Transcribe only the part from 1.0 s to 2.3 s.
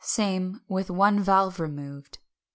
valve removed.